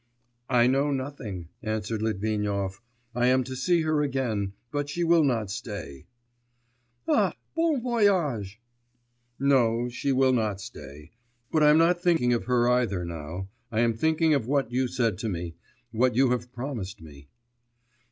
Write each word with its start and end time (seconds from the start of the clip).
'I 0.49 0.65
know 0.65 0.89
nothing,' 0.91 1.49
answered 1.61 2.01
Litvinov. 2.01 2.81
'I 3.13 3.27
am 3.27 3.43
to 3.43 3.55
see 3.55 3.81
her 3.83 4.01
again. 4.01 4.53
But 4.71 4.89
she 4.89 5.03
will 5.03 5.23
not 5.23 5.51
stay.' 5.51 6.07
'Ah! 7.07 7.35
bon 7.55 7.79
voyage!' 7.83 8.59
'No, 9.37 9.89
she 9.89 10.11
will 10.11 10.33
not 10.33 10.59
stay. 10.59 11.11
But 11.51 11.61
I'm 11.61 11.77
not 11.77 12.01
thinking 12.01 12.33
of 12.33 12.45
her 12.45 12.67
either 12.67 13.05
now, 13.05 13.49
I 13.71 13.81
am 13.81 13.93
thinking 13.93 14.33
of 14.33 14.47
what 14.47 14.71
you 14.71 14.87
said 14.87 15.19
to 15.19 15.29
me, 15.29 15.53
what 15.91 16.15
you 16.15 16.31
have 16.31 16.51
promised 16.51 16.99
me. 16.99 17.27